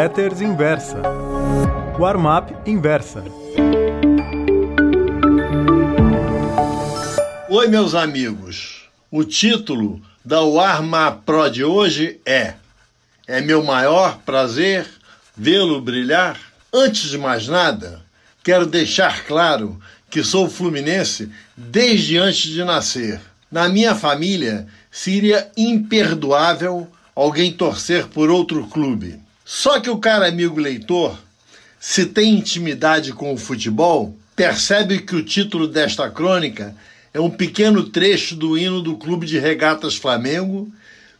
[0.00, 1.02] Letters Inversa.
[1.98, 3.22] Warm-up Inversa.
[7.50, 8.88] Oi, meus amigos.
[9.10, 12.54] O título da Warm-up Pro de hoje é
[13.28, 14.86] É meu maior prazer
[15.36, 16.40] vê-lo brilhar.
[16.72, 18.00] Antes de mais nada,
[18.42, 19.78] quero deixar claro
[20.08, 23.20] que sou fluminense desde antes de nascer.
[23.52, 29.20] Na minha família, seria imperdoável alguém torcer por outro clube.
[29.52, 31.18] Só que o cara amigo leitor,
[31.80, 36.72] se tem intimidade com o futebol, percebe que o título desta crônica
[37.12, 40.70] é um pequeno trecho do hino do Clube de Regatas Flamengo,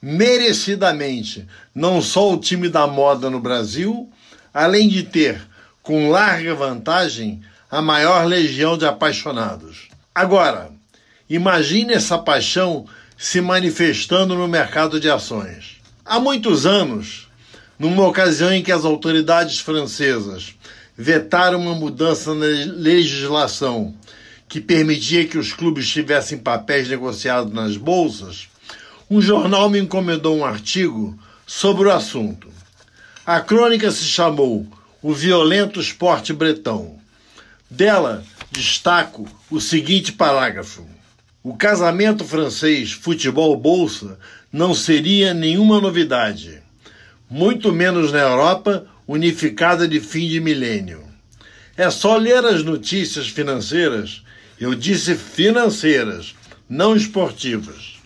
[0.00, 4.10] merecidamente não só o time da moda no Brasil,
[4.54, 5.38] além de ter,
[5.82, 9.88] com larga vantagem, a maior legião de apaixonados.
[10.14, 10.70] Agora,
[11.28, 12.86] imagine essa paixão
[13.18, 15.76] se manifestando no mercado de ações.
[16.06, 17.23] Há muitos anos,
[17.84, 20.54] numa ocasião em que as autoridades francesas
[20.96, 23.94] vetaram uma mudança na legislação
[24.48, 28.48] que permitia que os clubes tivessem papéis negociados nas bolsas,
[29.10, 31.14] um jornal me encomendou um artigo
[31.46, 32.48] sobre o assunto.
[33.26, 34.66] A crônica se chamou
[35.02, 36.96] O Violento Esporte Bretão.
[37.68, 40.86] Dela destaco o seguinte parágrafo:
[41.42, 44.18] O casamento francês futebol-bolsa
[44.50, 46.63] não seria nenhuma novidade,
[47.34, 51.02] muito menos na Europa unificada de fim de milênio.
[51.76, 54.22] É só ler as notícias financeiras,
[54.60, 56.32] eu disse financeiras,
[56.68, 57.96] não esportivas,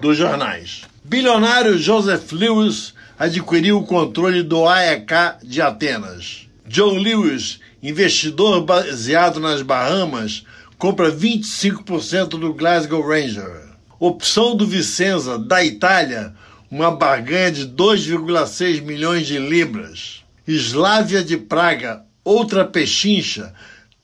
[0.00, 0.84] dos jornais.
[1.04, 6.48] Bilionário Joseph Lewis adquiriu o controle do AEK de Atenas.
[6.66, 10.46] John Lewis, investidor baseado nas Bahamas,
[10.78, 13.68] compra 25% do Glasgow Ranger.
[14.00, 16.32] Opção do Vicenza, da Itália,
[16.70, 20.22] uma barganha de 2,6 milhões de libras.
[20.46, 23.52] Slávia de Praga, outra pechincha,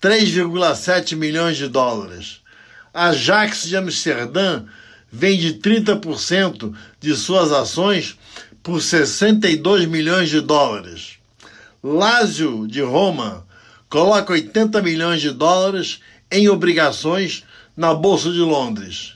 [0.01, 2.41] 3,7 milhões de dólares.
[2.93, 4.65] Ajax de Amsterdã
[5.11, 8.17] vende 30% de suas ações
[8.63, 11.19] por 62 milhões de dólares.
[11.83, 13.47] Lazio de Roma
[13.89, 16.01] coloca 80 milhões de dólares
[16.31, 17.45] em obrigações
[17.77, 19.15] na Bolsa de Londres.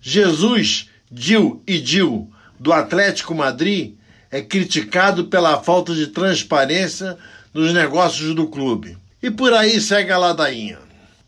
[0.00, 3.94] Jesus, Dil e Dil do Atlético Madrid
[4.30, 7.16] é criticado pela falta de transparência
[7.52, 8.96] nos negócios do clube.
[9.22, 10.78] E por aí segue a ladainha.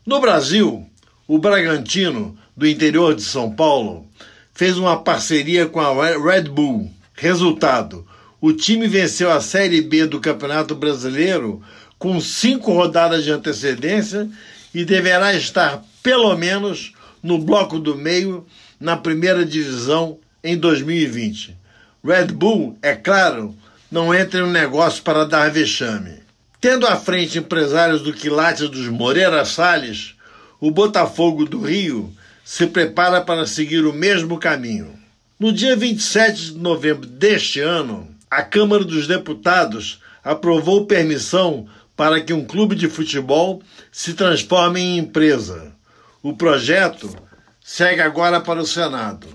[0.05, 0.85] No Brasil,
[1.27, 4.05] o Bragantino, do interior de São Paulo,
[4.53, 6.91] fez uma parceria com a Red Bull.
[7.13, 8.05] Resultado:
[8.39, 11.61] o time venceu a Série B do Campeonato Brasileiro
[11.99, 14.27] com cinco rodadas de antecedência
[14.73, 18.45] e deverá estar pelo menos no bloco do meio
[18.79, 21.57] na primeira divisão em 2020.
[22.03, 23.55] Red Bull, é claro,
[23.91, 26.19] não entra no negócio para dar vexame.
[26.59, 30.15] Tendo à frente empresários do quilate dos Moreira Salles,
[30.59, 32.13] o Botafogo do Rio
[32.43, 34.93] se prepara para seguir o mesmo caminho.
[35.39, 42.31] No dia 27 de novembro deste ano, a Câmara dos Deputados aprovou permissão para que
[42.31, 45.71] um clube de futebol se transforme em empresa.
[46.21, 47.09] O projeto
[47.63, 49.27] segue agora para o Senado.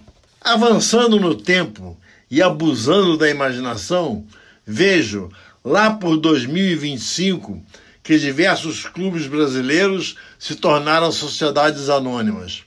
[0.46, 1.98] Avançando no tempo
[2.30, 4.24] e abusando da imaginação,
[4.64, 5.28] vejo
[5.64, 7.60] lá por 2025
[8.00, 12.62] que diversos clubes brasileiros se tornaram sociedades anônimas,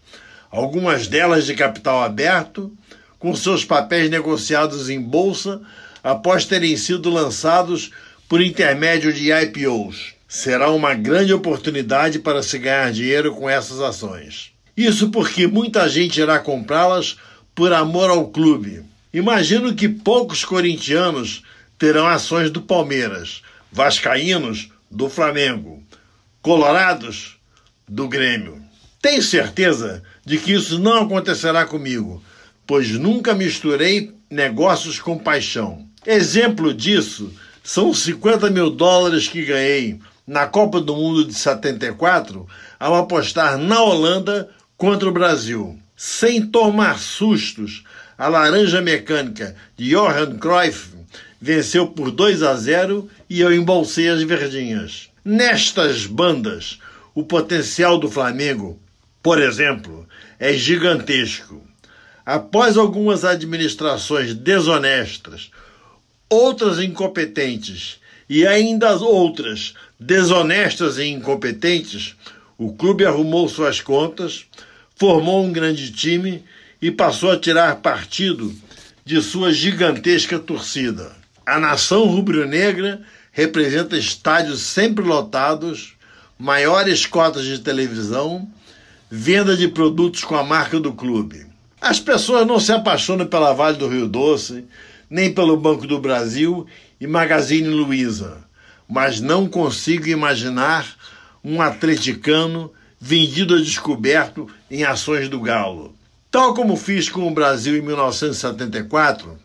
[0.51, 2.69] algumas delas de capital aberto,
[3.17, 5.61] com seus papéis negociados em bolsa
[6.03, 7.91] após terem sido lançados
[8.27, 10.15] por intermédio de IPOs.
[10.27, 14.51] Será uma grande oportunidade para se ganhar dinheiro com essas ações.
[14.75, 17.15] Isso porque muita gente irá comprá-las
[17.59, 18.85] por amor ao clube.
[19.13, 21.43] Imagino que poucos corintianos
[21.77, 25.83] terão ações do Palmeiras, vascaínos do Flamengo,
[26.41, 27.37] colorados
[27.85, 28.61] do Grêmio.
[29.01, 32.23] Tenho certeza de que isso não acontecerá comigo,
[32.65, 35.85] pois nunca misturei negócios com paixão.
[36.07, 37.29] Exemplo disso
[37.61, 42.47] são os 50 mil dólares que ganhei na Copa do Mundo de 74
[42.79, 47.83] ao apostar na Holanda contra o Brasil sem tomar sustos,
[48.17, 50.91] a laranja mecânica de Johan Cruyff
[51.41, 55.09] venceu por 2 a 0 e eu embolsei as verdinhas.
[55.25, 56.79] Nestas bandas,
[57.13, 58.79] o potencial do Flamengo,
[59.21, 60.07] por exemplo,
[60.39, 61.61] é gigantesco.
[62.25, 65.51] Após algumas administrações desonestas,
[66.29, 67.99] outras incompetentes
[68.29, 72.15] e ainda outras desonestas e incompetentes,
[72.57, 74.45] o clube arrumou suas contas,
[74.99, 76.43] formou um grande time
[76.81, 78.53] e passou a tirar partido
[79.05, 81.13] de sua gigantesca torcida.
[81.45, 83.01] A nação rubro-negra
[83.31, 85.95] representa estádios sempre lotados,
[86.37, 88.45] maiores cotas de televisão,
[89.09, 91.47] venda de produtos com a marca do clube.
[91.79, 94.65] As pessoas não se apaixonam pela Vale do Rio Doce,
[95.09, 96.67] nem pelo Banco do Brasil
[96.99, 98.37] e Magazine Luiza,
[98.87, 100.85] mas não consigo imaginar
[101.41, 102.69] um atleticano
[102.99, 105.95] vendido a descoberto em ações do Galo.
[106.29, 109.37] Tal como fiz com o Brasil em 1974,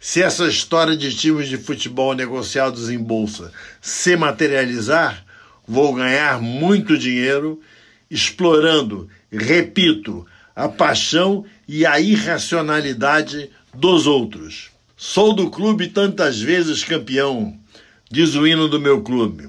[0.00, 5.24] se essa história de times de futebol negociados em bolsa se materializar,
[5.66, 7.60] vou ganhar muito dinheiro
[8.10, 14.70] explorando, repito, a paixão e a irracionalidade dos outros.
[14.96, 17.58] Sou do clube tantas vezes campeão,
[18.10, 19.48] diz o hino do meu clube.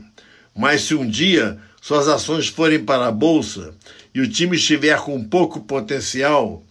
[0.56, 3.76] Mas se um dia suas ações forem para a bolsa
[4.12, 6.64] e o time estiver com pouco potencial,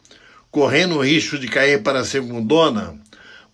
[0.51, 2.99] correndo o risco de cair para a segundona,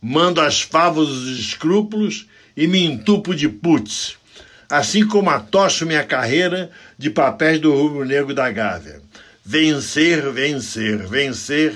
[0.00, 2.26] mando as favas os escrúpulos
[2.56, 4.16] e me entupo de putz,
[4.70, 9.02] assim como atocho minha carreira de papéis do rubro-negro da Gávea.
[9.44, 11.74] Vencer, vencer, vencer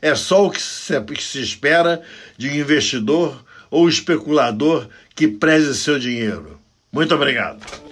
[0.00, 2.00] é só o que se espera
[2.38, 6.58] de um investidor ou especulador que preze seu dinheiro.
[6.90, 7.85] Muito obrigado.